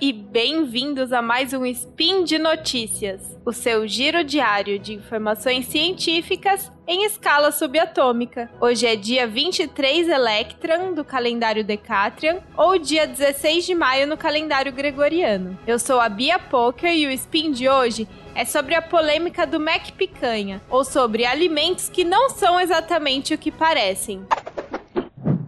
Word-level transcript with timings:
e 0.00 0.12
bem-vindos 0.12 1.12
a 1.12 1.22
mais 1.22 1.52
um 1.52 1.64
Spin 1.64 2.24
de 2.24 2.38
Notícias, 2.38 3.38
o 3.44 3.52
seu 3.52 3.86
giro 3.86 4.22
diário 4.22 4.78
de 4.78 4.94
informações 4.94 5.66
científicas 5.66 6.70
em 6.86 7.04
escala 7.04 7.50
subatômica. 7.50 8.50
Hoje 8.60 8.86
é 8.86 8.96
dia 8.96 9.26
23 9.26 10.08
Electran 10.08 10.92
do 10.92 11.04
calendário 11.04 11.64
Decatrian 11.64 12.38
ou 12.56 12.78
dia 12.78 13.06
16 13.06 13.66
de 13.66 13.74
maio 13.74 14.06
no 14.06 14.16
calendário 14.16 14.72
gregoriano. 14.72 15.58
Eu 15.66 15.78
sou 15.78 16.00
a 16.00 16.08
Bia 16.08 16.38
Poker 16.38 16.92
e 16.92 17.06
o 17.06 17.10
Spin 17.10 17.52
de 17.52 17.68
hoje 17.68 18.08
é 18.34 18.44
sobre 18.44 18.74
a 18.74 18.82
polêmica 18.82 19.46
do 19.46 19.58
Mac 19.58 19.90
Picanha, 19.92 20.62
ou 20.70 20.84
sobre 20.84 21.24
alimentos 21.24 21.88
que 21.88 22.04
não 22.04 22.30
são 22.30 22.60
exatamente 22.60 23.34
o 23.34 23.38
que 23.38 23.50
parecem. 23.50 24.24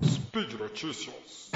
Speed 0.03 0.55
Notícias. 0.55 1.51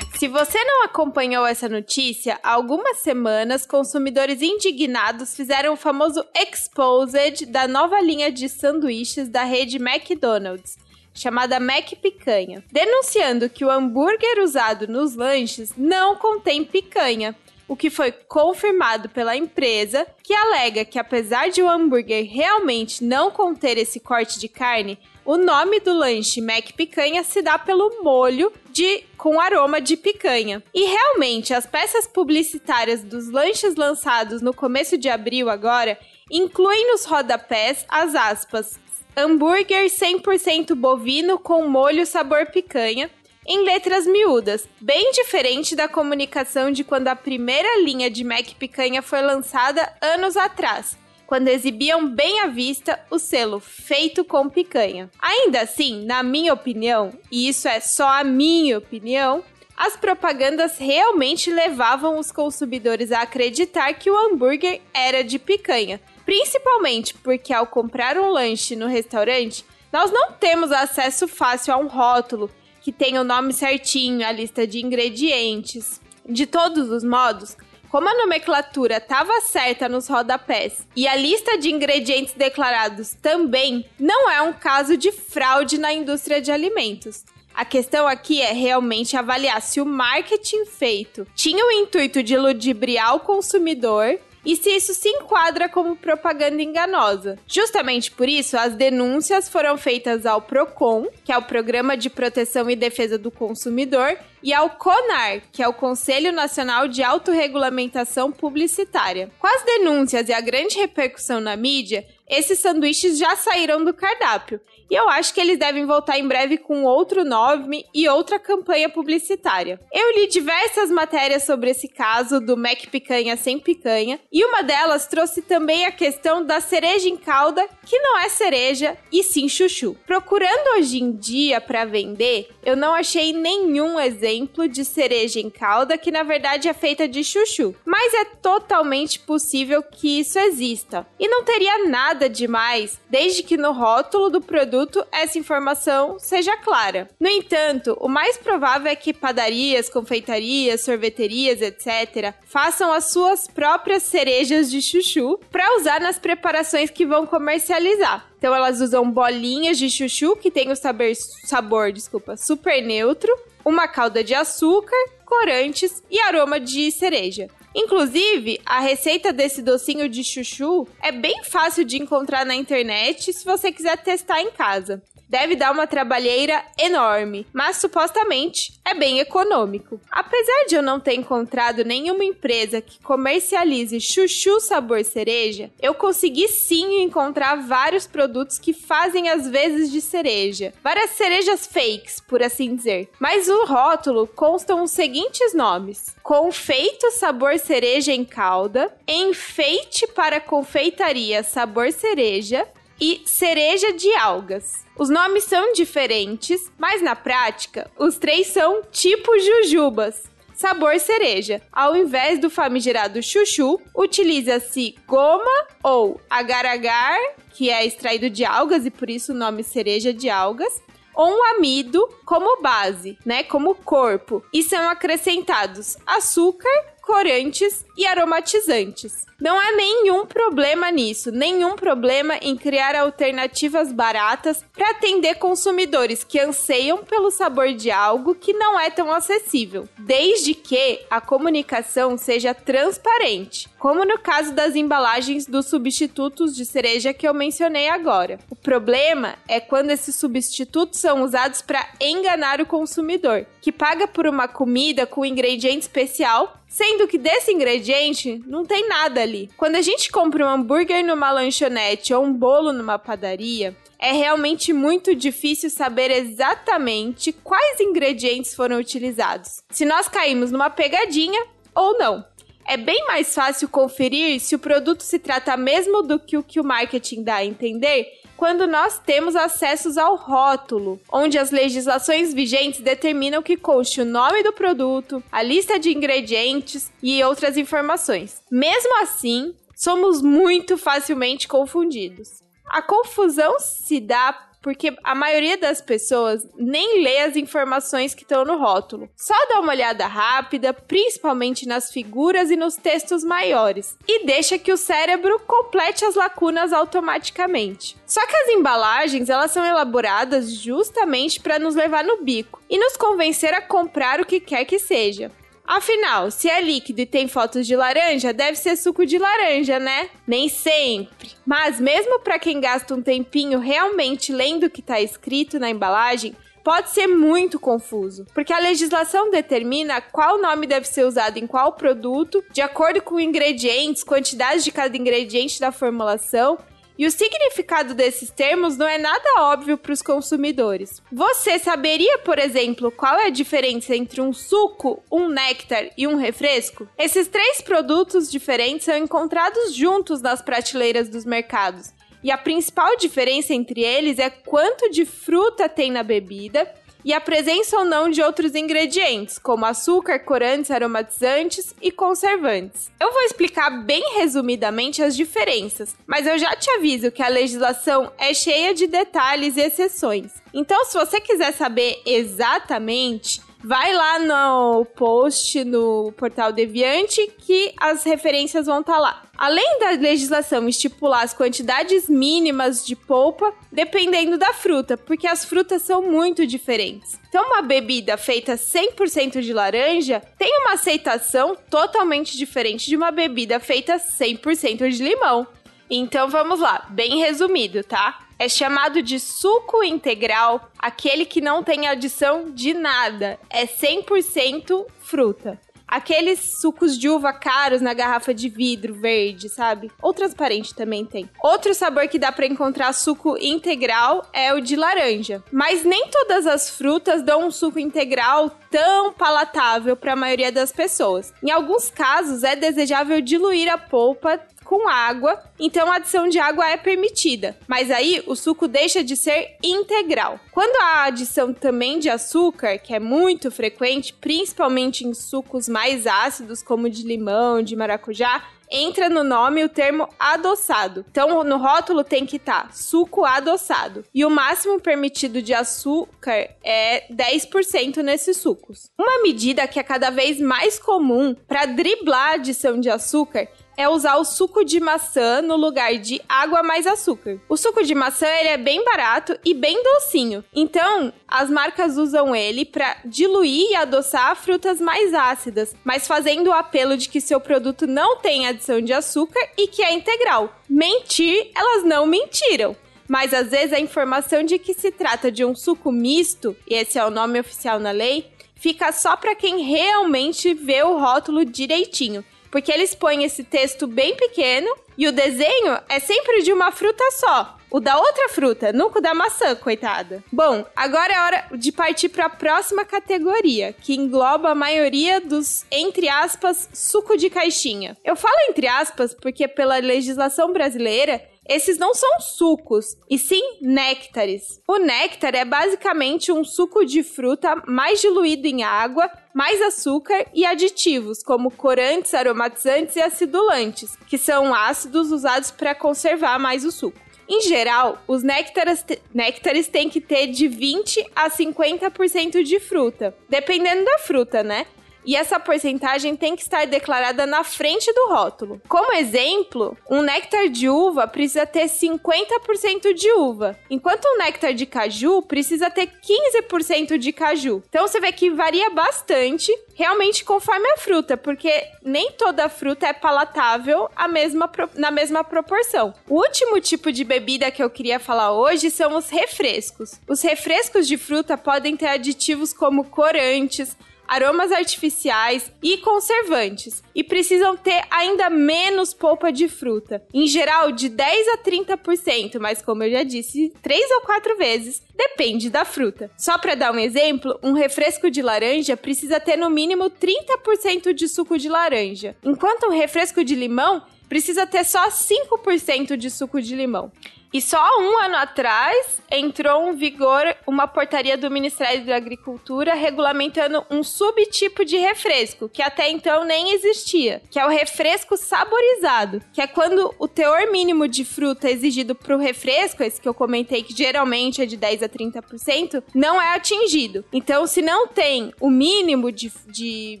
Se 0.18 0.28
você 0.28 0.64
não 0.64 0.84
acompanhou 0.84 1.44
essa 1.46 1.68
notícia, 1.68 2.40
há 2.42 2.54
algumas 2.54 3.00
semanas, 3.00 3.66
consumidores 3.66 4.40
indignados 4.40 5.36
fizeram 5.36 5.74
o 5.74 5.76
famoso 5.76 6.24
exposed 6.34 7.44
da 7.44 7.68
nova 7.68 8.00
linha 8.00 8.32
de 8.32 8.48
sanduíches 8.48 9.28
da 9.28 9.44
rede 9.44 9.76
McDonald's, 9.76 10.78
chamada 11.12 11.60
Mac 11.60 11.92
Picanha, 12.00 12.64
denunciando 12.72 13.50
que 13.50 13.62
o 13.62 13.70
hambúrguer 13.70 14.42
usado 14.42 14.88
nos 14.88 15.14
lanches 15.14 15.74
não 15.76 16.16
contém 16.16 16.64
picanha, 16.64 17.36
o 17.68 17.76
que 17.76 17.90
foi 17.90 18.12
confirmado 18.12 19.08
pela 19.08 19.36
empresa, 19.36 20.06
que 20.22 20.32
alega 20.32 20.84
que 20.84 20.98
apesar 20.98 21.50
de 21.50 21.62
o 21.62 21.68
hambúrguer 21.68 22.24
realmente 22.30 23.02
não 23.02 23.30
conter 23.30 23.76
esse 23.78 23.98
corte 23.98 24.38
de 24.38 24.48
carne, 24.48 24.98
o 25.24 25.36
nome 25.36 25.80
do 25.80 25.92
lanche 25.92 26.40
Mac 26.40 26.72
Picanha 26.72 27.24
se 27.24 27.42
dá 27.42 27.58
pelo 27.58 28.02
molho 28.02 28.52
de 28.70 29.02
com 29.18 29.40
aroma 29.40 29.80
de 29.80 29.96
picanha. 29.96 30.62
E 30.72 30.84
realmente, 30.84 31.52
as 31.52 31.66
peças 31.66 32.06
publicitárias 32.06 33.02
dos 33.02 33.28
lanches 33.28 33.74
lançados 33.74 34.40
no 34.40 34.54
começo 34.54 34.96
de 34.96 35.08
abril 35.08 35.50
agora 35.50 35.98
incluem 36.30 36.92
nos 36.92 37.04
rodapés 37.04 37.84
as 37.88 38.14
aspas 38.14 38.78
hambúrguer 39.16 39.86
100% 39.86 40.74
bovino 40.74 41.38
com 41.38 41.66
molho 41.66 42.04
sabor 42.04 42.46
picanha 42.46 43.10
em 43.46 43.64
letras 43.64 44.06
miúdas, 44.06 44.68
bem 44.80 45.12
diferente 45.12 45.76
da 45.76 45.88
comunicação 45.88 46.70
de 46.70 46.82
quando 46.82 47.08
a 47.08 47.16
primeira 47.16 47.80
linha 47.80 48.10
de 48.10 48.24
Mac 48.24 48.54
Picanha 48.58 49.00
foi 49.02 49.22
lançada 49.22 49.92
anos 50.02 50.36
atrás 50.36 50.96
quando 51.26 51.48
exibiam 51.48 52.08
bem 52.08 52.40
à 52.40 52.46
vista 52.46 53.00
o 53.10 53.18
selo 53.18 53.58
feito 53.58 54.24
com 54.24 54.48
picanha. 54.48 55.10
Ainda 55.20 55.60
assim, 55.62 56.04
na 56.04 56.22
minha 56.22 56.54
opinião, 56.54 57.12
e 57.30 57.48
isso 57.48 57.66
é 57.66 57.80
só 57.80 58.06
a 58.08 58.24
minha 58.24 58.78
opinião, 58.78 59.42
as 59.76 59.96
propagandas 59.96 60.78
realmente 60.78 61.50
levavam 61.50 62.18
os 62.18 62.30
consumidores 62.30 63.12
a 63.12 63.22
acreditar 63.22 63.92
que 63.94 64.10
o 64.10 64.16
hambúrguer 64.16 64.80
era 64.94 65.22
de 65.22 65.38
picanha, 65.38 66.00
principalmente 66.24 67.12
porque 67.14 67.52
ao 67.52 67.66
comprar 67.66 68.16
um 68.16 68.30
lanche 68.30 68.76
no 68.76 68.86
restaurante, 68.86 69.64
nós 69.92 70.10
não 70.10 70.32
temos 70.32 70.70
acesso 70.72 71.26
fácil 71.26 71.74
a 71.74 71.76
um 71.76 71.88
rótulo 71.88 72.50
que 72.86 72.92
tem 72.92 73.18
o 73.18 73.24
nome 73.24 73.52
certinho, 73.52 74.24
a 74.24 74.30
lista 74.30 74.64
de 74.64 74.78
ingredientes. 74.78 76.00
De 76.24 76.46
todos 76.46 76.88
os 76.88 77.02
modos, 77.02 77.56
como 77.88 78.08
a 78.08 78.14
nomenclatura 78.14 78.98
estava 78.98 79.40
certa 79.40 79.88
nos 79.88 80.06
rodapés 80.06 80.86
e 80.94 81.08
a 81.08 81.16
lista 81.16 81.58
de 81.58 81.68
ingredientes 81.68 82.34
declarados 82.34 83.16
também, 83.20 83.84
não 83.98 84.30
é 84.30 84.40
um 84.40 84.52
caso 84.52 84.96
de 84.96 85.10
fraude 85.10 85.78
na 85.78 85.92
indústria 85.92 86.40
de 86.40 86.52
alimentos. 86.52 87.24
A 87.52 87.64
questão 87.64 88.06
aqui 88.06 88.40
é 88.40 88.52
realmente 88.52 89.16
avaliar 89.16 89.60
se 89.62 89.80
o 89.80 89.84
marketing 89.84 90.64
feito 90.66 91.26
tinha 91.34 91.66
o 91.66 91.72
intuito 91.72 92.22
de 92.22 92.36
ludibriar 92.36 93.16
o 93.16 93.20
consumidor 93.20 94.20
e 94.46 94.56
se 94.56 94.70
isso 94.70 94.94
se 94.94 95.08
enquadra 95.08 95.68
como 95.68 95.96
propaganda 95.96 96.62
enganosa. 96.62 97.36
Justamente 97.48 98.12
por 98.12 98.28
isso, 98.28 98.56
as 98.56 98.74
denúncias 98.74 99.48
foram 99.48 99.76
feitas 99.76 100.24
ao 100.24 100.40
PROCON, 100.40 101.08
que 101.24 101.32
é 101.32 101.36
o 101.36 101.42
Programa 101.42 101.96
de 101.96 102.08
Proteção 102.08 102.70
e 102.70 102.76
Defesa 102.76 103.18
do 103.18 103.30
Consumidor, 103.30 104.16
e 104.42 104.54
ao 104.54 104.70
CONAR, 104.70 105.42
que 105.50 105.60
é 105.60 105.66
o 105.66 105.74
Conselho 105.74 106.30
Nacional 106.30 106.86
de 106.86 107.02
Autorregulamentação 107.02 108.30
Publicitária. 108.30 109.28
Com 109.40 109.46
as 109.48 109.64
denúncias 109.64 110.28
e 110.28 110.32
a 110.32 110.40
grande 110.40 110.78
repercussão 110.78 111.40
na 111.40 111.56
mídia, 111.56 112.06
esses 112.28 112.58
sanduíches 112.58 113.18
já 113.18 113.36
saíram 113.36 113.84
do 113.84 113.94
cardápio. 113.94 114.60
E 114.88 114.94
eu 114.94 115.08
acho 115.08 115.34
que 115.34 115.40
eles 115.40 115.58
devem 115.58 115.84
voltar 115.84 116.16
em 116.16 116.28
breve 116.28 116.58
com 116.58 116.84
outro 116.84 117.24
nome 117.24 117.84
e 117.92 118.08
outra 118.08 118.38
campanha 118.38 118.88
publicitária. 118.88 119.80
Eu 119.92 120.12
li 120.12 120.28
diversas 120.28 120.90
matérias 120.90 121.42
sobre 121.42 121.70
esse 121.70 121.88
caso 121.88 122.40
do 122.40 122.56
Mac 122.56 122.86
Picanha 122.86 123.36
sem 123.36 123.58
picanha, 123.58 124.20
e 124.32 124.44
uma 124.44 124.62
delas 124.62 125.06
trouxe 125.06 125.42
também 125.42 125.84
a 125.86 125.90
questão 125.90 126.44
da 126.44 126.60
cereja 126.60 127.08
em 127.08 127.16
calda, 127.16 127.68
que 127.84 127.98
não 127.98 128.18
é 128.18 128.28
cereja 128.28 128.96
e 129.12 129.24
sim 129.24 129.48
chuchu. 129.48 129.96
Procurando 130.06 130.76
hoje 130.76 131.02
em 131.02 131.12
dia 131.12 131.60
para 131.60 131.84
vender, 131.84 132.48
eu 132.64 132.76
não 132.76 132.94
achei 132.94 133.32
nenhum 133.32 133.98
exemplo 133.98 134.68
de 134.68 134.84
cereja 134.84 135.40
em 135.40 135.50
calda 135.50 135.98
que 135.98 136.12
na 136.12 136.22
verdade 136.22 136.68
é 136.68 136.74
feita 136.74 137.08
de 137.08 137.24
chuchu, 137.24 137.74
mas 137.84 138.14
é 138.14 138.24
totalmente 138.24 139.18
possível 139.18 139.82
que 139.82 140.20
isso 140.20 140.38
exista. 140.38 141.06
E 141.18 141.26
não 141.28 141.42
teria 141.42 141.88
nada 141.88 142.15
nada 142.16 142.30
demais, 142.30 142.98
desde 143.10 143.42
que 143.42 143.58
no 143.58 143.72
rótulo 143.72 144.30
do 144.30 144.40
produto 144.40 145.04
essa 145.12 145.38
informação 145.38 146.18
seja 146.18 146.56
clara. 146.56 147.10
No 147.20 147.28
entanto, 147.28 147.94
o 148.00 148.08
mais 148.08 148.38
provável 148.38 148.90
é 148.90 148.96
que 148.96 149.12
padarias, 149.12 149.90
confeitarias, 149.90 150.80
sorveterias, 150.80 151.60
etc., 151.60 152.34
façam 152.46 152.90
as 152.90 153.10
suas 153.10 153.46
próprias 153.46 154.04
cerejas 154.04 154.70
de 154.70 154.80
chuchu 154.80 155.38
para 155.52 155.76
usar 155.76 156.00
nas 156.00 156.18
preparações 156.18 156.88
que 156.88 157.04
vão 157.04 157.26
comercializar. 157.26 158.26
Então 158.38 158.54
elas 158.54 158.80
usam 158.80 159.10
bolinhas 159.10 159.76
de 159.76 159.90
chuchu 159.90 160.36
que 160.36 160.50
tem 160.50 160.72
o 160.72 160.76
sabor, 160.76 161.12
sabor, 161.44 161.92
desculpa, 161.92 162.34
super 162.34 162.82
neutro, 162.82 163.30
uma 163.62 163.86
calda 163.86 164.24
de 164.24 164.34
açúcar, 164.34 164.96
corantes 165.26 166.02
e 166.10 166.18
aroma 166.20 166.58
de 166.58 166.90
cereja. 166.90 167.48
Inclusive, 167.78 168.58
a 168.64 168.80
receita 168.80 169.34
desse 169.34 169.60
docinho 169.60 170.08
de 170.08 170.24
chuchu 170.24 170.88
é 171.02 171.12
bem 171.12 171.44
fácil 171.44 171.84
de 171.84 171.98
encontrar 171.98 172.46
na 172.46 172.54
internet 172.54 173.30
se 173.34 173.44
você 173.44 173.70
quiser 173.70 173.98
testar 173.98 174.40
em 174.40 174.50
casa 174.50 175.02
deve 175.28 175.56
dar 175.56 175.72
uma 175.72 175.86
trabalheira 175.86 176.64
enorme, 176.78 177.46
mas 177.52 177.78
supostamente 177.78 178.78
é 178.84 178.94
bem 178.94 179.18
econômico. 179.18 180.00
Apesar 180.10 180.66
de 180.68 180.76
eu 180.76 180.82
não 180.82 181.00
ter 181.00 181.14
encontrado 181.14 181.84
nenhuma 181.84 182.24
empresa 182.24 182.80
que 182.80 183.00
comercialize 183.02 184.00
chuchu 184.00 184.60
sabor 184.60 185.04
cereja, 185.04 185.70
eu 185.80 185.94
consegui 185.94 186.48
sim 186.48 187.02
encontrar 187.02 187.56
vários 187.56 188.06
produtos 188.06 188.58
que 188.58 188.72
fazem 188.72 189.28
as 189.28 189.48
vezes 189.48 189.90
de 189.90 190.00
cereja, 190.00 190.72
várias 190.82 191.10
cerejas 191.10 191.66
fakes, 191.66 192.20
por 192.20 192.42
assim 192.42 192.76
dizer. 192.76 193.08
Mas 193.18 193.48
o 193.48 193.64
rótulo 193.64 194.26
constam 194.26 194.82
os 194.82 194.90
seguintes 194.90 195.54
nomes: 195.54 196.14
confeito 196.22 197.10
sabor 197.12 197.58
cereja 197.58 198.12
em 198.12 198.24
calda, 198.24 198.94
enfeite 199.06 200.06
para 200.08 200.40
confeitaria 200.40 201.42
sabor 201.42 201.92
cereja 201.92 202.66
e 203.00 203.22
cereja 203.24 203.92
de 203.92 204.14
algas. 204.16 204.84
Os 204.98 205.08
nomes 205.08 205.44
são 205.44 205.72
diferentes, 205.72 206.70
mas 206.78 207.02
na 207.02 207.14
prática, 207.14 207.90
os 207.98 208.16
três 208.16 208.48
são 208.48 208.82
tipo 208.90 209.30
jujubas. 209.38 210.24
Sabor 210.54 210.98
cereja. 210.98 211.60
Ao 211.70 211.94
invés 211.94 212.40
do 212.40 212.48
famigerado 212.48 213.22
chuchu, 213.22 213.78
utiliza-se 213.94 214.94
goma 215.06 215.66
ou 215.82 216.18
agar-agar, 216.30 217.18
que 217.50 217.68
é 217.68 217.84
extraído 217.84 218.30
de 218.30 218.42
algas 218.42 218.86
e 218.86 218.90
por 218.90 219.10
isso 219.10 219.32
o 219.32 219.36
nome 219.36 219.62
cereja 219.62 220.14
de 220.14 220.30
algas, 220.30 220.80
ou 221.14 221.28
um 221.28 221.44
amido 221.56 222.08
como 222.24 222.62
base, 222.62 223.18
né, 223.24 223.42
como 223.42 223.74
corpo, 223.74 224.42
e 224.52 224.62
são 224.62 224.88
acrescentados 224.88 225.96
açúcar, 226.06 226.84
corantes 227.02 227.84
e 227.96 228.06
aromatizantes. 228.06 229.26
Não 229.38 229.60
há 229.60 229.72
nenhum 229.72 230.24
problema 230.24 230.90
nisso, 230.90 231.30
nenhum 231.30 231.76
problema 231.76 232.38
em 232.40 232.56
criar 232.56 232.96
alternativas 232.96 233.92
baratas 233.92 234.64
para 234.72 234.92
atender 234.92 235.34
consumidores 235.34 236.24
que 236.24 236.40
anseiam 236.40 237.04
pelo 237.04 237.30
sabor 237.30 237.74
de 237.74 237.90
algo 237.90 238.34
que 238.34 238.54
não 238.54 238.80
é 238.80 238.88
tão 238.88 239.12
acessível, 239.12 239.86
desde 239.98 240.54
que 240.54 241.00
a 241.10 241.20
comunicação 241.20 242.16
seja 242.16 242.54
transparente, 242.54 243.68
como 243.78 244.06
no 244.06 244.18
caso 244.18 244.54
das 244.54 244.74
embalagens 244.74 245.44
dos 245.44 245.66
substitutos 245.66 246.56
de 246.56 246.64
cereja 246.64 247.12
que 247.12 247.28
eu 247.28 247.34
mencionei 247.34 247.90
agora. 247.90 248.38
O 248.48 248.56
problema 248.56 249.34
é 249.46 249.60
quando 249.60 249.90
esses 249.90 250.16
substitutos 250.16 250.98
são 250.98 251.22
usados 251.22 251.60
para 251.60 251.86
enganar 252.00 252.58
o 252.62 252.66
consumidor, 252.66 253.44
que 253.60 253.70
paga 253.70 254.08
por 254.08 254.26
uma 254.26 254.48
comida 254.48 255.06
com 255.06 255.26
ingrediente 255.26 255.80
especial, 255.80 256.62
sendo 256.66 257.06
que 257.06 257.18
desse 257.18 257.52
ingrediente 257.52 258.42
não 258.46 258.64
tem 258.64 258.88
nada 258.88 259.25
ali. 259.26 259.50
Quando 259.56 259.76
a 259.76 259.82
gente 259.82 260.10
compra 260.10 260.44
um 260.44 260.48
hambúrguer 260.48 261.04
numa 261.04 261.30
lanchonete 261.30 262.14
ou 262.14 262.24
um 262.24 262.32
bolo 262.32 262.72
numa 262.72 262.98
padaria, 262.98 263.76
é 263.98 264.12
realmente 264.12 264.72
muito 264.72 265.14
difícil 265.14 265.68
saber 265.68 266.10
exatamente 266.10 267.32
quais 267.32 267.80
ingredientes 267.80 268.54
foram 268.54 268.78
utilizados. 268.78 269.62
Se 269.70 269.84
nós 269.84 270.08
caímos 270.08 270.50
numa 270.50 270.70
pegadinha 270.70 271.46
ou 271.74 271.98
não. 271.98 272.24
É 272.68 272.76
bem 272.76 273.04
mais 273.06 273.34
fácil 273.34 273.68
conferir 273.68 274.40
se 274.40 274.54
o 274.54 274.58
produto 274.58 275.02
se 275.02 275.18
trata 275.18 275.56
mesmo 275.56 276.02
do 276.02 276.18
que 276.18 276.36
o 276.36 276.42
que 276.42 276.60
o 276.60 276.64
marketing 276.64 277.22
dá 277.22 277.36
a 277.36 277.44
entender 277.44 278.12
quando 278.36 278.66
nós 278.66 278.98
temos 278.98 279.34
acessos 279.34 279.96
ao 279.96 280.14
rótulo, 280.14 281.00
onde 281.10 281.38
as 281.38 281.50
legislações 281.50 282.34
vigentes 282.34 282.80
determinam 282.80 283.42
que 283.42 283.56
conste 283.56 284.02
o 284.02 284.04
nome 284.04 284.42
do 284.42 284.52
produto, 284.52 285.22
a 285.32 285.42
lista 285.42 285.78
de 285.78 285.90
ingredientes 285.90 286.92
e 287.02 287.22
outras 287.24 287.56
informações. 287.56 288.42
Mesmo 288.50 289.02
assim, 289.02 289.54
somos 289.74 290.20
muito 290.20 290.76
facilmente 290.76 291.48
confundidos. 291.48 292.42
A 292.66 292.82
confusão 292.82 293.58
se 293.58 294.00
dá 294.00 294.32
porque 294.66 294.92
a 295.04 295.14
maioria 295.14 295.56
das 295.56 295.80
pessoas 295.80 296.44
nem 296.56 297.00
lê 297.00 297.20
as 297.20 297.36
informações 297.36 298.16
que 298.16 298.24
estão 298.24 298.44
no 298.44 298.58
rótulo. 298.58 299.08
Só 299.16 299.32
dá 299.48 299.60
uma 299.60 299.70
olhada 299.70 300.08
rápida, 300.08 300.74
principalmente 300.74 301.68
nas 301.68 301.92
figuras 301.92 302.50
e 302.50 302.56
nos 302.56 302.74
textos 302.74 303.22
maiores, 303.22 303.96
e 304.08 304.26
deixa 304.26 304.58
que 304.58 304.72
o 304.72 304.76
cérebro 304.76 305.38
complete 305.46 306.04
as 306.04 306.16
lacunas 306.16 306.72
automaticamente. 306.72 307.96
Só 308.04 308.26
que 308.26 308.34
as 308.34 308.48
embalagens, 308.48 309.30
elas 309.30 309.52
são 309.52 309.64
elaboradas 309.64 310.50
justamente 310.50 311.38
para 311.38 311.60
nos 311.60 311.76
levar 311.76 312.02
no 312.02 312.24
bico 312.24 312.60
e 312.68 312.76
nos 312.76 312.96
convencer 312.96 313.54
a 313.54 313.60
comprar 313.60 314.20
o 314.20 314.26
que 314.26 314.40
quer 314.40 314.64
que 314.64 314.80
seja. 314.80 315.30
Afinal, 315.66 316.30
se 316.30 316.48
é 316.48 316.60
líquido 316.60 317.00
e 317.00 317.06
tem 317.06 317.26
fotos 317.26 317.66
de 317.66 317.74
laranja, 317.74 318.32
deve 318.32 318.56
ser 318.56 318.76
suco 318.76 319.04
de 319.04 319.18
laranja, 319.18 319.78
né? 319.80 320.08
Nem 320.26 320.48
sempre. 320.48 321.32
Mas 321.44 321.80
mesmo 321.80 322.20
para 322.20 322.38
quem 322.38 322.60
gasta 322.60 322.94
um 322.94 323.02
tempinho 323.02 323.58
realmente 323.58 324.32
lendo 324.32 324.66
o 324.66 324.70
que 324.70 324.80
está 324.80 325.00
escrito 325.00 325.58
na 325.58 325.68
embalagem, 325.68 326.36
pode 326.62 326.90
ser 326.90 327.06
muito 327.06 327.60
confuso, 327.60 328.26
porque 328.34 328.52
a 328.52 328.58
legislação 328.58 329.30
determina 329.30 330.00
qual 330.00 330.42
nome 330.42 330.66
deve 330.66 330.86
ser 330.86 331.04
usado 331.04 331.38
em 331.38 331.46
qual 331.46 331.72
produto, 331.74 332.44
de 332.52 332.60
acordo 332.60 333.00
com 333.00 333.20
ingredientes, 333.20 334.02
quantidade 334.02 334.64
de 334.64 334.72
cada 334.72 334.96
ingrediente 334.96 335.60
da 335.60 335.70
formulação 335.70 336.58
e 336.98 337.06
o 337.06 337.10
significado 337.10 337.94
desses 337.94 338.30
termos 338.30 338.76
não 338.76 338.86
é 338.86 338.98
nada 338.98 339.42
óbvio 339.42 339.76
para 339.76 339.92
os 339.92 340.02
consumidores. 340.02 341.02
Você 341.12 341.58
saberia, 341.58 342.18
por 342.18 342.38
exemplo, 342.38 342.90
qual 342.90 343.16
é 343.18 343.26
a 343.26 343.30
diferença 343.30 343.94
entre 343.94 344.20
um 344.20 344.32
suco, 344.32 345.02
um 345.10 345.28
néctar 345.28 345.90
e 345.96 346.06
um 346.06 346.16
refresco? 346.16 346.88
Esses 346.98 347.28
três 347.28 347.60
produtos 347.60 348.30
diferentes 348.30 348.86
são 348.86 348.96
encontrados 348.96 349.74
juntos 349.74 350.22
nas 350.22 350.40
prateleiras 350.40 351.08
dos 351.08 351.24
mercados. 351.24 351.92
E 352.22 352.30
a 352.30 352.38
principal 352.38 352.96
diferença 352.96 353.54
entre 353.54 353.82
eles 353.82 354.18
é 354.18 354.30
quanto 354.30 354.90
de 354.90 355.04
fruta 355.04 355.68
tem 355.68 355.92
na 355.92 356.02
bebida 356.02 356.72
e 357.06 357.14
a 357.14 357.20
presença 357.20 357.78
ou 357.78 357.84
não 357.84 358.10
de 358.10 358.20
outros 358.20 358.56
ingredientes, 358.56 359.38
como 359.38 359.64
açúcar, 359.64 360.18
corantes, 360.18 360.72
aromatizantes 360.72 361.72
e 361.80 361.92
conservantes. 361.92 362.90
Eu 362.98 363.12
vou 363.12 363.22
explicar 363.22 363.70
bem 363.84 364.02
resumidamente 364.16 365.00
as 365.00 365.14
diferenças, 365.16 365.94
mas 366.04 366.26
eu 366.26 366.36
já 366.36 366.56
te 366.56 366.68
aviso 366.68 367.12
que 367.12 367.22
a 367.22 367.28
legislação 367.28 368.10
é 368.18 368.34
cheia 368.34 368.74
de 368.74 368.88
detalhes 368.88 369.56
e 369.56 369.60
exceções. 369.60 370.32
Então, 370.52 370.84
se 370.84 370.98
você 370.98 371.20
quiser 371.20 371.52
saber 371.52 372.02
exatamente, 372.04 373.40
vai 373.66 373.92
lá 373.92 374.20
no 374.20 374.84
post 374.84 375.64
no 375.64 376.12
portal 376.12 376.52
Deviante 376.52 377.26
que 377.38 377.74
as 377.76 378.04
referências 378.04 378.66
vão 378.66 378.78
estar 378.78 378.92
tá 378.92 378.98
lá. 379.00 379.22
Além 379.36 379.80
da 379.80 379.90
legislação 379.90 380.68
estipular 380.68 381.24
as 381.24 381.34
quantidades 381.34 382.08
mínimas 382.08 382.86
de 382.86 382.94
polpa, 382.94 383.52
dependendo 383.72 384.38
da 384.38 384.52
fruta, 384.52 384.96
porque 384.96 385.26
as 385.26 385.44
frutas 385.44 385.82
são 385.82 386.00
muito 386.00 386.46
diferentes. 386.46 387.18
Então, 387.28 387.44
uma 387.44 387.60
bebida 387.60 388.16
feita 388.16 388.54
100% 388.54 389.40
de 389.40 389.52
laranja 389.52 390.22
tem 390.38 390.60
uma 390.60 390.74
aceitação 390.74 391.56
totalmente 391.68 392.38
diferente 392.38 392.86
de 392.86 392.96
uma 392.96 393.10
bebida 393.10 393.58
feita 393.58 393.96
100% 393.96 394.88
de 394.90 395.02
limão. 395.02 395.44
Então, 395.88 396.28
vamos 396.28 396.60
lá, 396.60 396.86
bem 396.90 397.18
resumido, 397.18 397.84
tá? 397.84 398.18
É 398.38 398.48
chamado 398.48 399.02
de 399.02 399.18
suco 399.18 399.82
integral 399.82 400.70
aquele 400.78 401.24
que 401.24 401.40
não 401.40 401.62
tem 401.62 401.86
adição 401.86 402.50
de 402.50 402.74
nada, 402.74 403.38
é 403.48 403.66
100% 403.66 404.84
fruta. 404.98 405.58
Aqueles 405.88 406.58
sucos 406.60 406.98
de 406.98 407.08
uva 407.08 407.32
caros 407.32 407.80
na 407.80 407.94
garrafa 407.94 408.34
de 408.34 408.48
vidro 408.48 408.92
verde, 408.92 409.48
sabe? 409.48 409.88
Ou 410.02 410.12
transparente 410.12 410.74
também 410.74 411.04
tem. 411.04 411.30
Outro 411.40 411.72
sabor 411.74 412.08
que 412.08 412.18
dá 412.18 412.32
para 412.32 412.44
encontrar 412.44 412.92
suco 412.92 413.38
integral 413.38 414.26
é 414.32 414.52
o 414.52 414.60
de 414.60 414.74
laranja. 414.74 415.44
Mas 415.52 415.84
nem 415.84 416.08
todas 416.08 416.44
as 416.44 416.68
frutas 416.70 417.22
dão 417.22 417.46
um 417.46 417.50
suco 417.52 417.78
integral 417.78 418.50
tão 418.68 419.12
palatável 419.12 419.96
para 419.96 420.14
a 420.14 420.16
maioria 420.16 420.50
das 420.50 420.72
pessoas. 420.72 421.32
Em 421.40 421.52
alguns 421.52 421.88
casos, 421.88 422.42
é 422.42 422.56
desejável 422.56 423.20
diluir 423.20 423.72
a 423.72 423.78
polpa 423.78 424.40
com 424.66 424.88
água, 424.88 425.40
então 425.58 425.90
a 425.90 425.96
adição 425.96 426.28
de 426.28 426.38
água 426.38 426.68
é 426.68 426.76
permitida, 426.76 427.56
mas 427.68 427.90
aí 427.90 428.22
o 428.26 428.34
suco 428.34 428.66
deixa 428.66 429.02
de 429.02 429.16
ser 429.16 429.56
integral. 429.62 430.40
Quando 430.52 430.76
há 430.82 431.04
adição 431.04 431.54
também 431.54 431.98
de 431.98 432.10
açúcar, 432.10 432.76
que 432.78 432.92
é 432.92 432.98
muito 432.98 433.50
frequente, 433.50 434.12
principalmente 434.12 435.06
em 435.06 435.14
sucos 435.14 435.68
mais 435.68 436.06
ácidos, 436.06 436.62
como 436.62 436.90
de 436.90 437.04
limão, 437.04 437.62
de 437.62 437.76
maracujá, 437.76 438.42
entra 438.70 439.08
no 439.08 439.22
nome 439.22 439.64
o 439.64 439.68
termo 439.68 440.08
adoçado. 440.18 441.04
Então, 441.10 441.44
no 441.44 441.56
rótulo 441.56 442.04
tem 442.04 442.26
que 442.26 442.36
estar 442.36 442.68
tá, 442.68 442.72
suco 442.72 443.24
adoçado. 443.24 444.04
E 444.14 444.24
o 444.24 444.30
máximo 444.30 444.80
permitido 444.80 445.40
de 445.40 445.54
açúcar 445.54 446.50
é 446.64 447.06
10% 447.12 447.98
nesses 447.98 448.36
sucos. 448.36 448.90
Uma 448.98 449.22
medida 449.22 449.66
que 449.68 449.78
é 449.78 449.82
cada 449.82 450.10
vez 450.10 450.40
mais 450.40 450.78
comum 450.78 451.34
para 451.46 451.66
driblar 451.66 452.30
a 452.30 452.34
adição 452.34 452.80
de 452.80 452.90
açúcar 452.90 453.48
é 453.76 453.88
usar 453.88 454.16
o 454.16 454.24
suco 454.24 454.64
de 454.64 454.80
maçã 454.80 455.42
no 455.42 455.56
lugar 455.56 455.96
de 455.98 456.20
água 456.28 456.62
mais 456.62 456.86
açúcar. 456.86 457.38
O 457.48 457.56
suco 457.56 457.84
de 457.84 457.94
maçã 457.94 458.26
ele 458.26 458.48
é 458.48 458.56
bem 458.56 458.84
barato 458.84 459.38
e 459.44 459.52
bem 459.52 459.82
docinho. 459.82 460.44
Então, 460.54 461.12
as 461.28 461.50
marcas 461.50 461.96
usam 461.96 462.34
ele 462.34 462.64
para 462.64 462.96
diluir 463.04 463.70
e 463.70 463.76
adoçar 463.76 464.34
frutas 464.36 464.80
mais 464.80 465.12
ácidas, 465.12 465.74
mas 465.84 466.06
fazendo 466.06 466.48
o 466.48 466.52
apelo 466.52 466.96
de 466.96 467.08
que 467.08 467.20
seu 467.20 467.40
produto 467.40 467.86
não 467.86 468.16
tem 468.16 468.46
adição 468.46 468.80
de 468.80 468.92
açúcar 468.92 469.40
e 469.56 469.68
que 469.68 469.82
é 469.82 469.92
integral. 469.92 470.54
Mentir, 470.68 471.50
elas 471.54 471.84
não 471.84 472.06
mentiram 472.06 472.74
mas 473.08 473.32
às 473.32 473.50
vezes 473.50 473.72
a 473.72 473.78
informação 473.78 474.42
de 474.42 474.58
que 474.58 474.74
se 474.74 474.90
trata 474.90 475.30
de 475.30 475.44
um 475.44 475.54
suco 475.54 475.92
misto, 475.92 476.56
e 476.66 476.74
esse 476.74 476.98
é 476.98 477.04
o 477.04 477.10
nome 477.10 477.38
oficial 477.38 477.78
na 477.78 477.92
lei, 477.92 478.28
fica 478.56 478.90
só 478.90 479.16
para 479.16 479.36
quem 479.36 479.62
realmente 479.62 480.52
vê 480.54 480.82
o 480.82 480.98
rótulo 480.98 481.44
direitinho 481.44 482.24
porque 482.56 482.72
eles 482.72 482.94
põem 482.94 483.22
esse 483.22 483.44
texto 483.44 483.86
bem 483.86 484.16
pequeno 484.16 484.74
e 484.96 485.06
o 485.06 485.12
desenho 485.12 485.78
é 485.90 486.00
sempre 486.00 486.40
de 486.40 486.54
uma 486.54 486.72
fruta 486.72 487.04
só. 487.10 487.54
O 487.70 487.80
da 487.80 487.98
outra 487.98 488.30
fruta, 488.30 488.72
nunca 488.72 488.98
o 488.98 489.02
da 489.02 489.12
maçã, 489.12 489.54
coitada. 489.54 490.24
Bom, 490.32 490.64
agora 490.74 491.12
é 491.12 491.20
hora 491.20 491.44
de 491.54 491.70
partir 491.70 492.08
para 492.08 492.24
a 492.24 492.30
próxima 492.30 492.82
categoria, 492.82 493.74
que 493.74 493.94
engloba 493.94 494.48
a 494.48 494.54
maioria 494.54 495.20
dos, 495.20 495.66
entre 495.70 496.08
aspas, 496.08 496.70
suco 496.72 497.18
de 497.18 497.28
caixinha. 497.28 497.94
Eu 498.02 498.16
falo 498.16 498.38
entre 498.48 498.66
aspas 498.66 499.12
porque, 499.12 499.46
pela 499.46 499.76
legislação 499.76 500.50
brasileira, 500.50 501.22
esses 501.48 501.78
não 501.78 501.94
são 501.94 502.20
sucos, 502.20 502.96
e 503.08 503.18
sim 503.18 503.58
néctares. 503.60 504.60
O 504.66 504.78
néctar 504.78 505.34
é 505.34 505.44
basicamente 505.44 506.32
um 506.32 506.44
suco 506.44 506.84
de 506.84 507.02
fruta 507.02 507.62
mais 507.66 508.00
diluído 508.00 508.46
em 508.46 508.62
água, 508.62 509.10
mais 509.34 509.60
açúcar 509.62 510.26
e 510.34 510.44
aditivos, 510.44 511.22
como 511.22 511.50
corantes, 511.50 512.14
aromatizantes 512.14 512.96
e 512.96 513.02
acidulantes, 513.02 513.96
que 514.08 514.18
são 514.18 514.54
ácidos 514.54 515.12
usados 515.12 515.50
para 515.50 515.74
conservar 515.74 516.38
mais 516.38 516.64
o 516.64 516.72
suco. 516.72 517.06
Em 517.28 517.40
geral, 517.40 517.98
os 518.06 518.22
néctares, 518.22 518.84
néctares 519.12 519.66
têm 519.66 519.90
que 519.90 520.00
ter 520.00 520.28
de 520.28 520.46
20 520.46 521.04
a 521.14 521.28
50% 521.28 522.42
de 522.44 522.60
fruta, 522.60 523.16
dependendo 523.28 523.84
da 523.84 523.98
fruta, 523.98 524.44
né? 524.44 524.64
E 525.06 525.14
essa 525.14 525.38
porcentagem 525.38 526.16
tem 526.16 526.34
que 526.34 526.42
estar 526.42 526.66
declarada 526.66 527.24
na 527.26 527.44
frente 527.44 527.92
do 527.92 528.08
rótulo. 528.08 528.60
Como 528.68 528.92
exemplo, 528.92 529.76
um 529.88 530.02
néctar 530.02 530.48
de 530.48 530.68
uva 530.68 531.06
precisa 531.06 531.46
ter 531.46 531.66
50% 531.66 532.92
de 532.92 533.12
uva, 533.12 533.56
enquanto 533.70 534.04
um 534.06 534.18
néctar 534.18 534.52
de 534.52 534.66
caju 534.66 535.22
precisa 535.22 535.70
ter 535.70 535.86
15% 535.86 536.98
de 536.98 537.12
caju. 537.12 537.62
Então 537.68 537.86
você 537.86 538.00
vê 538.00 538.10
que 538.10 538.30
varia 538.30 538.70
bastante, 538.70 539.56
realmente 539.74 540.24
conforme 540.24 540.68
a 540.70 540.78
fruta, 540.78 541.16
porque 541.16 541.52
nem 541.82 542.10
toda 542.12 542.48
fruta 542.48 542.86
é 542.86 542.92
palatável 542.92 543.88
mesma, 544.08 544.50
na 544.74 544.90
mesma 544.90 545.22
proporção. 545.22 545.94
O 546.08 546.16
último 546.16 546.60
tipo 546.60 546.90
de 546.90 547.04
bebida 547.04 547.50
que 547.50 547.62
eu 547.62 547.70
queria 547.70 548.00
falar 548.00 548.32
hoje 548.32 548.70
são 548.70 548.96
os 548.96 549.08
refrescos. 549.10 550.00
Os 550.08 550.22
refrescos 550.22 550.86
de 550.88 550.96
fruta 550.96 551.36
podem 551.36 551.76
ter 551.76 551.86
aditivos 551.86 552.52
como 552.52 552.84
corantes, 552.84 553.76
aromas 554.08 554.52
artificiais 554.52 555.50
e 555.62 555.78
conservantes, 555.78 556.82
e 556.94 557.04
precisam 557.04 557.56
ter 557.56 557.84
ainda 557.90 558.30
menos 558.30 558.94
polpa 558.94 559.32
de 559.32 559.48
fruta, 559.48 560.02
em 560.12 560.26
geral 560.26 560.72
de 560.72 560.88
10 560.88 561.28
a 561.28 561.38
30%, 561.38 562.38
mas 562.38 562.62
como 562.62 562.82
eu 562.82 562.90
já 562.90 563.02
disse, 563.02 563.52
três 563.62 563.90
ou 563.90 564.00
quatro 564.02 564.36
vezes, 564.36 564.82
depende 564.94 565.50
da 565.50 565.64
fruta. 565.64 566.10
Só 566.16 566.38
para 566.38 566.54
dar 566.54 566.72
um 566.72 566.78
exemplo, 566.78 567.38
um 567.42 567.52
refresco 567.52 568.10
de 568.10 568.22
laranja 568.22 568.76
precisa 568.76 569.20
ter 569.20 569.36
no 569.36 569.50
mínimo 569.50 569.90
30% 569.90 570.92
de 570.92 571.08
suco 571.08 571.38
de 571.38 571.48
laranja, 571.48 572.16
enquanto 572.22 572.66
um 572.66 572.70
refresco 572.70 573.24
de 573.24 573.34
limão 573.34 573.82
precisa 574.08 574.46
ter 574.46 574.64
só 574.64 574.88
5% 574.88 575.96
de 575.96 576.10
suco 576.10 576.40
de 576.40 576.54
limão. 576.54 576.90
E 577.32 577.40
só 577.40 577.62
um 577.80 577.98
ano 577.98 578.16
atrás 578.16 579.00
entrou 579.10 579.68
em 579.68 579.76
vigor 579.76 580.34
uma 580.46 580.66
portaria 580.66 581.16
do 581.16 581.30
Ministério 581.30 581.84
da 581.84 581.96
Agricultura 581.96 582.74
regulamentando 582.74 583.64
um 583.70 583.82
subtipo 583.82 584.64
de 584.64 584.76
refresco, 584.76 585.48
que 585.48 585.62
até 585.62 585.90
então 585.90 586.24
nem 586.24 586.54
existia, 586.54 587.22
que 587.30 587.38
é 587.38 587.44
o 587.44 587.50
refresco 587.50 588.16
saborizado, 588.16 589.22
que 589.32 589.40
é 589.40 589.46
quando 589.46 589.94
o 589.98 590.08
teor 590.08 590.50
mínimo 590.50 590.88
de 590.88 591.04
fruta 591.04 591.50
exigido 591.50 591.94
para 591.94 592.16
o 592.16 592.20
refresco, 592.20 592.82
esse 592.82 593.00
que 593.00 593.08
eu 593.08 593.14
comentei 593.14 593.62
que 593.62 593.76
geralmente 593.76 594.42
é 594.42 594.46
de 594.46 594.56
10 594.56 594.82
a 594.82 594.88
30%, 594.88 595.82
não 595.94 596.20
é 596.20 596.34
atingido. 596.34 597.04
Então, 597.12 597.46
se 597.46 597.60
não 597.60 597.86
tem 597.86 598.32
o 598.40 598.50
mínimo 598.50 599.10
de, 599.10 599.32
de, 599.46 600.00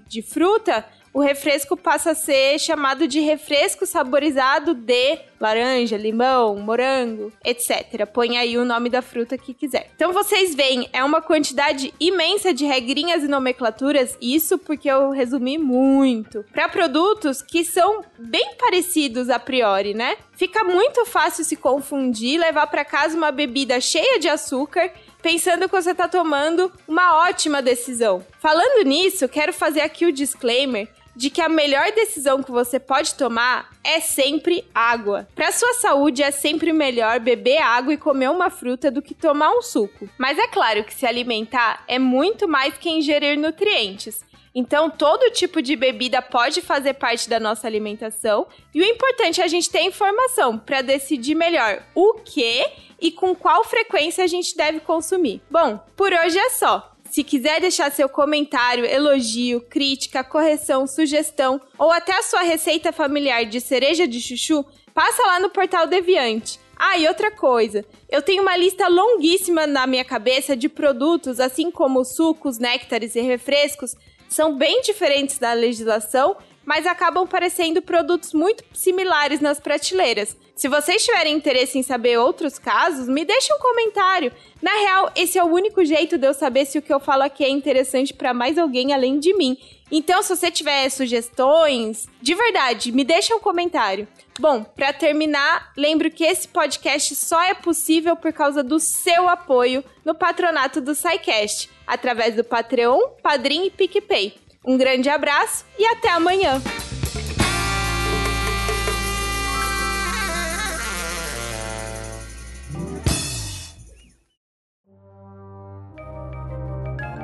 de 0.06 0.22
fruta, 0.22 0.86
o 1.16 1.20
refresco 1.20 1.78
passa 1.78 2.10
a 2.10 2.14
ser 2.14 2.58
chamado 2.58 3.08
de 3.08 3.20
refresco 3.20 3.86
saborizado 3.86 4.74
de 4.74 5.18
laranja, 5.40 5.96
limão, 5.96 6.56
morango, 6.56 7.32
etc. 7.42 8.04
Põe 8.04 8.36
aí 8.36 8.58
o 8.58 8.66
nome 8.66 8.90
da 8.90 9.00
fruta 9.00 9.38
que 9.38 9.54
quiser. 9.54 9.90
Então 9.96 10.12
vocês 10.12 10.54
veem, 10.54 10.90
é 10.92 11.02
uma 11.02 11.22
quantidade 11.22 11.94
imensa 11.98 12.52
de 12.52 12.66
regrinhas 12.66 13.22
e 13.22 13.28
nomenclaturas, 13.28 14.14
isso 14.20 14.58
porque 14.58 14.90
eu 14.90 15.08
resumi 15.08 15.56
muito, 15.56 16.44
para 16.52 16.68
produtos 16.68 17.40
que 17.40 17.64
são 17.64 18.04
bem 18.18 18.54
parecidos 18.58 19.30
a 19.30 19.38
priori, 19.38 19.94
né? 19.94 20.18
Fica 20.32 20.64
muito 20.64 21.06
fácil 21.06 21.46
se 21.46 21.56
confundir, 21.56 22.38
levar 22.38 22.66
para 22.66 22.84
casa 22.84 23.16
uma 23.16 23.32
bebida 23.32 23.80
cheia 23.80 24.20
de 24.20 24.28
açúcar 24.28 24.92
pensando 25.22 25.68
que 25.68 25.74
você 25.74 25.90
está 25.90 26.06
tomando 26.06 26.70
uma 26.86 27.26
ótima 27.26 27.60
decisão. 27.60 28.24
Falando 28.38 28.86
nisso, 28.86 29.28
quero 29.28 29.52
fazer 29.52 29.80
aqui 29.80 30.06
o 30.06 30.12
disclaimer 30.12 30.88
de 31.16 31.30
que 31.30 31.40
a 31.40 31.48
melhor 31.48 31.90
decisão 31.92 32.42
que 32.42 32.50
você 32.50 32.78
pode 32.78 33.14
tomar 33.14 33.70
é 33.82 34.00
sempre 34.00 34.68
água. 34.74 35.26
Para 35.34 35.50
sua 35.50 35.72
saúde 35.74 36.22
é 36.22 36.30
sempre 36.30 36.72
melhor 36.72 37.18
beber 37.18 37.58
água 37.58 37.94
e 37.94 37.98
comer 37.98 38.30
uma 38.30 38.50
fruta 38.50 38.90
do 38.90 39.00
que 39.00 39.14
tomar 39.14 39.50
um 39.52 39.62
suco. 39.62 40.08
Mas 40.18 40.38
é 40.38 40.46
claro 40.46 40.84
que 40.84 40.94
se 40.94 41.06
alimentar 41.06 41.82
é 41.88 41.98
muito 41.98 42.46
mais 42.46 42.76
que 42.76 42.90
ingerir 42.90 43.38
nutrientes. 43.38 44.24
Então, 44.54 44.88
todo 44.88 45.30
tipo 45.32 45.60
de 45.60 45.76
bebida 45.76 46.22
pode 46.22 46.62
fazer 46.62 46.94
parte 46.94 47.28
da 47.28 47.38
nossa 47.38 47.66
alimentação 47.66 48.46
e 48.74 48.80
o 48.80 48.84
importante 48.84 49.40
é 49.40 49.44
a 49.44 49.48
gente 49.48 49.68
ter 49.68 49.82
informação 49.82 50.58
para 50.58 50.80
decidir 50.80 51.34
melhor 51.34 51.82
o 51.94 52.14
que 52.14 52.64
e 52.98 53.12
com 53.12 53.34
qual 53.34 53.64
frequência 53.64 54.24
a 54.24 54.26
gente 54.26 54.56
deve 54.56 54.80
consumir. 54.80 55.42
Bom, 55.50 55.78
por 55.94 56.10
hoje 56.10 56.38
é 56.38 56.50
só. 56.50 56.95
Se 57.10 57.24
quiser 57.24 57.60
deixar 57.60 57.90
seu 57.90 58.08
comentário, 58.08 58.84
elogio, 58.84 59.60
crítica, 59.60 60.24
correção, 60.24 60.86
sugestão 60.86 61.60
ou 61.78 61.90
até 61.90 62.16
a 62.18 62.22
sua 62.22 62.42
receita 62.42 62.92
familiar 62.92 63.44
de 63.44 63.60
cereja 63.60 64.06
de 64.06 64.20
chuchu, 64.20 64.64
passa 64.94 65.22
lá 65.22 65.40
no 65.40 65.50
portal 65.50 65.86
Deviante. 65.86 66.58
Ah, 66.76 66.98
e 66.98 67.08
outra 67.08 67.30
coisa, 67.30 67.84
eu 68.08 68.20
tenho 68.20 68.42
uma 68.42 68.56
lista 68.56 68.86
longuíssima 68.86 69.66
na 69.66 69.86
minha 69.86 70.04
cabeça 70.04 70.54
de 70.54 70.68
produtos, 70.68 71.40
assim 71.40 71.70
como 71.70 72.04
sucos, 72.04 72.58
néctares 72.58 73.16
e 73.16 73.20
refrescos, 73.20 73.96
são 74.28 74.56
bem 74.56 74.82
diferentes 74.82 75.38
da 75.38 75.52
legislação, 75.52 76.36
mas 76.66 76.84
acabam 76.84 77.26
parecendo 77.26 77.80
produtos 77.80 78.34
muito 78.34 78.64
similares 78.74 79.40
nas 79.40 79.60
prateleiras. 79.60 80.36
Se 80.56 80.68
vocês 80.68 81.04
tiverem 81.04 81.34
interesse 81.34 81.78
em 81.78 81.82
saber 81.82 82.18
outros 82.18 82.58
casos, 82.58 83.08
me 83.08 83.24
deixe 83.24 83.52
um 83.54 83.58
comentário. 83.58 84.32
Na 84.60 84.72
real, 84.72 85.12
esse 85.14 85.38
é 85.38 85.44
o 85.44 85.52
único 85.52 85.84
jeito 85.84 86.18
de 86.18 86.26
eu 86.26 86.34
saber 86.34 86.64
se 86.64 86.78
o 86.78 86.82
que 86.82 86.92
eu 86.92 86.98
falo 86.98 87.22
aqui 87.22 87.44
é 87.44 87.48
interessante 87.48 88.12
para 88.12 88.34
mais 88.34 88.58
alguém 88.58 88.92
além 88.92 89.18
de 89.18 89.34
mim. 89.34 89.56
Então, 89.92 90.22
se 90.22 90.34
você 90.34 90.50
tiver 90.50 90.88
sugestões, 90.88 92.06
de 92.20 92.34
verdade, 92.34 92.90
me 92.90 93.04
deixa 93.04 93.36
um 93.36 93.38
comentário. 93.38 94.08
Bom, 94.40 94.64
para 94.64 94.92
terminar, 94.92 95.72
lembro 95.76 96.10
que 96.10 96.24
esse 96.24 96.48
podcast 96.48 97.14
só 97.14 97.42
é 97.42 97.54
possível 97.54 98.16
por 98.16 98.32
causa 98.32 98.62
do 98.62 98.80
seu 98.80 99.28
apoio 99.28 99.84
no 100.04 100.14
patronato 100.14 100.80
do 100.80 100.94
SciCast, 100.94 101.70
através 101.86 102.34
do 102.34 102.42
Patreon, 102.42 102.98
Padrim 103.22 103.66
e 103.66 103.70
PicPay. 103.70 104.45
Um 104.66 104.76
grande 104.76 105.08
abraço 105.08 105.64
e 105.78 105.86
até 105.86 106.10
amanhã! 106.10 106.60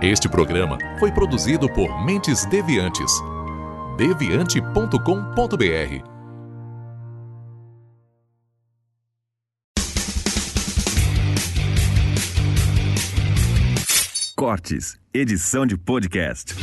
Este 0.01 0.29
programa 0.29 0.79
foi 0.99 1.13
produzido 1.13 1.69
por 1.73 2.05
Mentes 2.05 2.45
Deviantes. 2.47 3.13
deviante.com.br. 3.97 6.11
Cortes, 14.37 14.97
edição 15.15 15.65
de 15.65 15.77
podcast. 15.77 16.57